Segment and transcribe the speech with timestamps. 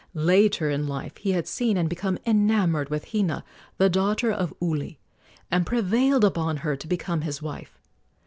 [0.15, 3.43] Later in life he had seen and become enamored of Hina,
[3.77, 4.97] the daughter of Uli,
[5.51, 7.77] and prevailed upon her to become his wife.